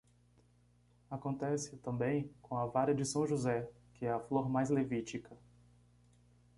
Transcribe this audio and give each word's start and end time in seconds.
Acontece 1.11 1.77
também 1.77 2.31
com 2.41 2.57
a 2.57 2.65
vara 2.65 2.91
de 2.91 3.05
São 3.05 3.27
José, 3.27 3.69
que 3.93 4.07
é 4.07 4.11
a 4.11 4.19
flor 4.19 4.49
mais 4.49 4.71
levítica. 4.71 5.37